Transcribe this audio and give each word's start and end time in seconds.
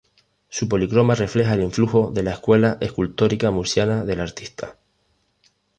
Su 0.49 0.67
policroma 0.67 1.13
refleja 1.13 1.53
el 1.53 1.61
influjo 1.61 2.09
de 2.11 2.23
la 2.23 2.31
escuela 2.31 2.79
escultórica 2.81 3.51
murciana 3.51 4.03
del 4.03 4.21
artista. 4.21 4.79